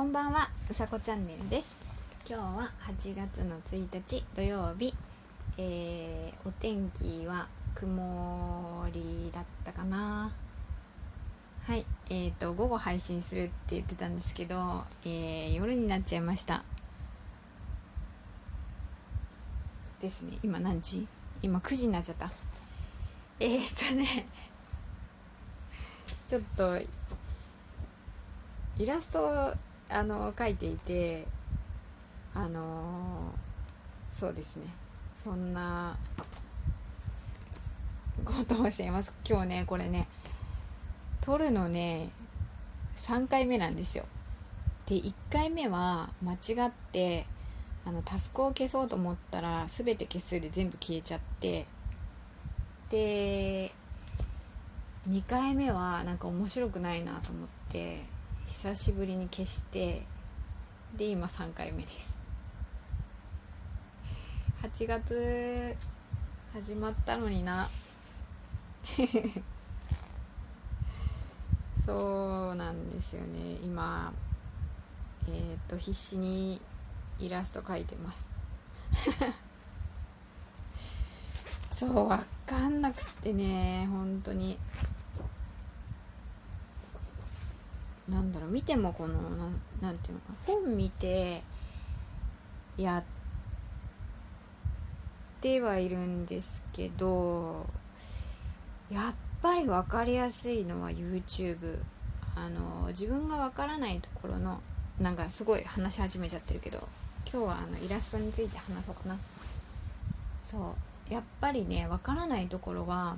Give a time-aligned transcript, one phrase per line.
[0.00, 1.76] こんばんはうさこチャンネルです。
[2.26, 4.94] 今日は8月の1日土曜日、
[5.58, 10.32] えー、お天気は曇りだったかな。
[11.64, 14.56] はいえーと午後配信するって言ってたんですけど、
[15.04, 16.64] えー、夜になっちゃいました。
[20.00, 21.06] ですね今何時？
[21.42, 22.30] 今9時になっちゃった。
[23.38, 24.26] えー、っとね
[26.26, 26.78] ちょっと
[28.82, 31.26] イラストあの描いていて
[32.34, 33.32] あの
[34.10, 34.66] そうですね。
[35.10, 35.96] そんな
[38.24, 39.14] ことをしています。
[39.28, 40.06] 今日ねこれね
[41.20, 42.10] 撮るのね
[42.94, 44.04] 3回目なんですよ。
[44.86, 47.26] で1回目は間違って
[47.86, 51.66] あのタスクを消そうと思ったら全て消すで全部消えちゃって
[52.90, 53.72] で
[55.08, 58.00] 2回目はなんか面白くないなと思って
[58.46, 60.02] 久しぶりに消して
[60.96, 62.20] で今3回目です。
[64.62, 65.76] 8月
[66.52, 67.68] 始まったのにな。
[71.74, 73.56] そうなんですよね。
[73.62, 74.12] 今
[75.28, 76.60] えっ、と必死に
[77.18, 78.34] イラスト描いてます。
[81.68, 84.58] そう分かんなくてね本当に。
[88.10, 89.14] なんだろう見てもこの
[89.80, 91.42] なんていうのか本見て
[92.76, 93.04] やっ
[95.40, 97.66] てはいるんですけど
[98.90, 101.78] やっぱり分かりやすいのは YouTube
[102.36, 104.60] あの自分が分からないところの
[105.00, 106.78] なんかすごい話し始めちゃってるけど
[107.32, 109.16] 今日はあのイラストについて話そうかな。
[110.42, 110.74] そ
[111.10, 111.12] う。
[111.12, 113.16] やっぱりね分からないところは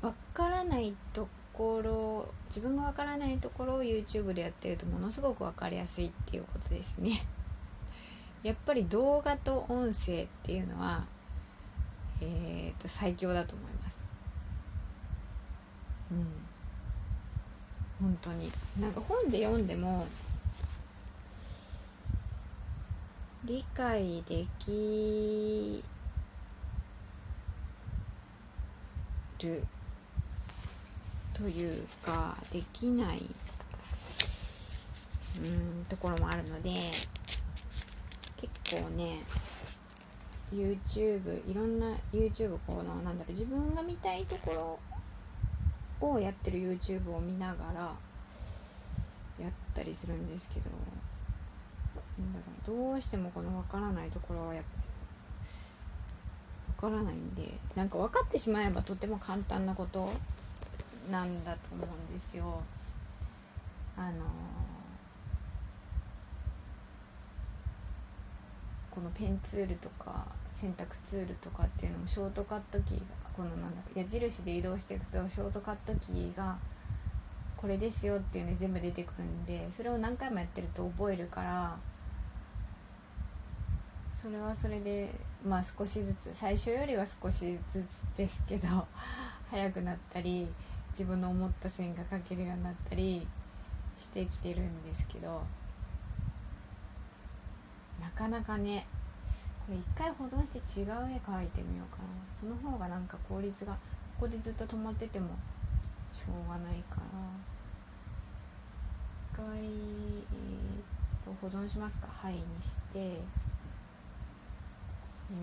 [0.00, 1.28] 分からないと
[1.60, 7.10] ころ自分がわからないところを YouTube でやってるとものすごく分かりやすいっていうことですね。
[8.42, 11.04] やっぱり動画と音声っていうのは
[12.22, 14.02] えー、と最強だと思います。
[16.10, 16.26] うん。
[18.00, 18.50] 本当に。
[18.80, 20.06] なんか本で読んでも
[23.44, 25.84] 理解でき
[29.42, 29.66] る
[31.40, 31.74] という
[32.04, 33.22] かできない
[35.42, 36.68] うんところもあるので
[38.36, 39.16] 結構ね
[40.52, 44.78] YouTube いろんな YouTube このなんだろう自分が見たいとこ
[46.02, 47.80] ろをやってる YouTube を見ながら
[49.40, 50.68] やったりするんですけど
[52.18, 54.68] なんだろうどうしてもこの分からないところはやっぱ
[56.90, 60.10] り分からないんでなんか分かってしまえばとても簡単なこと
[61.10, 62.62] なんだと思うんですよ。
[63.96, 64.24] あの
[68.90, 73.04] このペンツールとか選択ツールとかっていうのもショートカットキーが
[73.36, 76.58] このなんだ矢印で移動していくとショートカットキーが
[77.56, 81.76] これですよっていうの全部出てくるんでそれを何回もやってると覚えるから
[84.12, 85.08] それはそれで
[85.46, 88.66] まあ少しずつ最初よりは少しずつですけど
[89.50, 90.48] 速くなったり
[90.90, 93.26] 自分の思った線が描けるようになったり
[93.96, 95.42] してきてるんですけど
[98.00, 98.86] なかなかね
[99.66, 102.08] これ一回保存して違う絵描いてみようかな。
[102.32, 103.78] その方がなんか効率がこ
[104.20, 105.28] こでずっと止まってても
[106.12, 107.06] しょうがないから。
[109.32, 112.08] 一回、えー、と保存しますか。
[112.08, 112.98] はいにして。
[112.98, 113.20] ね
[115.30, 115.40] え。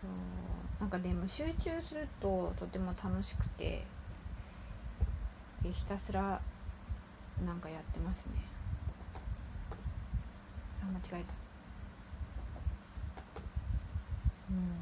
[0.00, 0.49] そう。
[0.80, 3.84] なんかでも集中するととても楽しくて
[5.62, 6.40] でひたすら
[7.44, 8.32] なんかやってますね。
[10.82, 11.34] あ間違えた。
[14.50, 14.80] うん。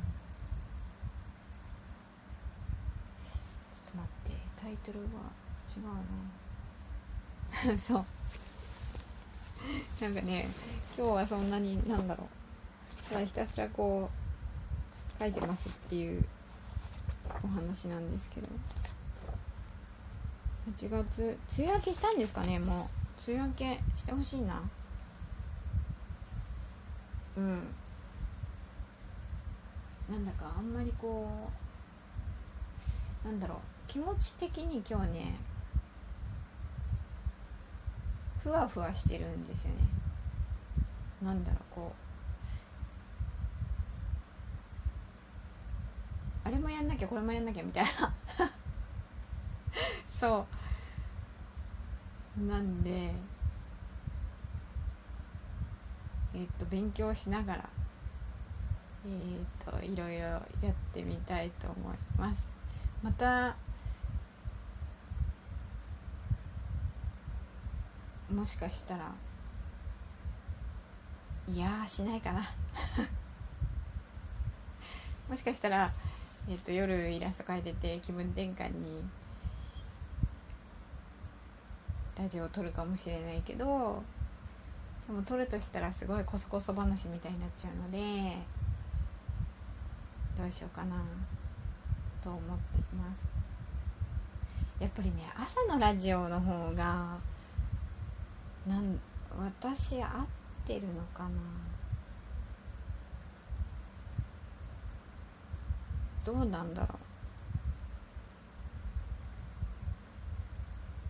[3.21, 5.07] ちょっと待ってタイトルは
[5.67, 7.79] 違うな。
[7.79, 8.05] そう。
[10.01, 10.47] なんかね
[10.97, 13.09] 今日はそんなになんだろう。
[13.09, 14.28] ただひたすらこう
[15.19, 16.25] 書いてますっていう
[17.45, 18.49] お話なんですけど。
[20.73, 22.89] 8月梅雨明けしたんですかねも
[23.27, 23.31] う。
[23.31, 24.63] 梅雨明けしてほしいな。
[27.37, 27.69] うん。
[30.11, 31.29] なんだかあんまりこ
[33.25, 33.59] うなんだろう。
[33.87, 35.37] 気持ち的に今日ね
[38.39, 39.81] ふわふわしてるんですよね。
[41.23, 41.93] なんだろうこ
[46.45, 47.91] うあれもやんなきゃこれもやんなきゃみたいな。
[50.07, 50.47] そ
[52.39, 52.45] う。
[52.45, 53.15] なんで
[56.35, 57.71] えっ、と勉強しながら
[59.07, 62.55] えっ、といろいろやってみたいと思います。
[63.03, 63.57] また
[68.31, 69.15] もしかしたら
[71.49, 72.43] いやしないかな。
[75.31, 75.91] もしかしたら、
[76.51, 79.03] えーと、夜イラスト描いてて気分転換に
[82.19, 84.03] ラジオを撮るかもしれないけど
[85.07, 87.99] でも撮るとしたらすごいこそこそ話みたいになっちゃうので
[90.37, 91.05] どうしようかな
[92.23, 93.29] と思っています。
[94.81, 97.19] やっぱりね朝のラジオの方が
[98.67, 98.99] なん
[99.39, 100.11] 私合っ
[100.67, 101.68] てるのかな。
[106.29, 106.99] どうなんだろう。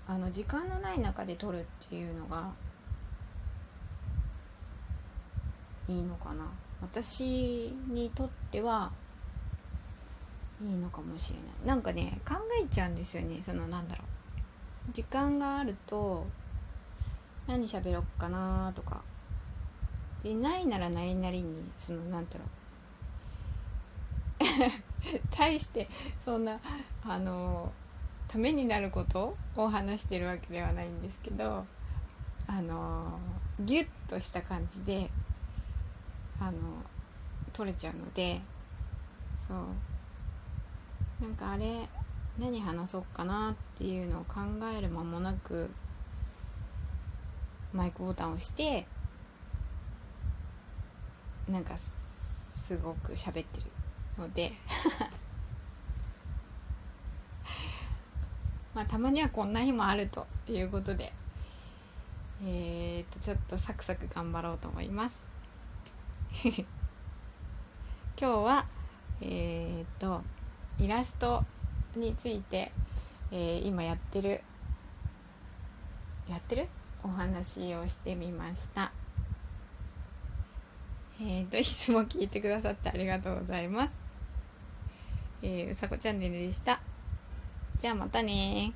[0.07, 2.53] あの時間のない中で撮るっていうのが
[5.89, 6.47] いいのかな。
[6.81, 8.93] 私にとっては
[10.63, 11.67] いいのかもしれない。
[11.67, 13.43] なんかね考えちゃうんですよね。
[13.43, 14.05] そのなんだろ
[14.89, 14.93] う。
[14.93, 16.29] 時間があると
[17.49, 19.03] 何喋ろっかなとか。
[20.23, 22.49] でないならないなりにそのなんだろう。
[25.31, 25.89] 対して
[26.25, 26.59] そんな
[27.05, 27.73] あの
[28.27, 31.67] ためになることを話してるわけではないんですけど
[32.47, 33.19] あの
[33.61, 35.11] ギュッとした感じで
[36.41, 36.59] あの
[37.53, 38.41] 取れちゃうので
[39.35, 39.59] そう。
[41.21, 41.89] なんかあれ
[42.39, 44.41] 何話そうかなっていうのを考
[44.77, 45.69] える間もなく
[47.73, 48.87] マイクボタンを押して
[51.49, 53.78] なんかすごく喋ってる。
[54.19, 54.53] ので
[58.75, 61.13] まあたまにはこんな日もあるということで
[62.45, 65.31] えー、っとちょっとサクサク頑張ろうと思います
[66.45, 66.65] 今
[68.17, 68.67] 日は
[69.21, 70.23] えー、っと
[70.79, 71.45] イラスト
[71.97, 72.71] について、
[73.33, 74.43] えー、今やってる
[76.29, 76.69] やってる？
[77.03, 78.93] お話をしてみました。
[81.21, 84.08] えっ、ー、といつも聞いてくださってありがとうございます。
[85.43, 86.81] えー、うさこチャンネルでした。
[87.77, 88.73] じゃあまたね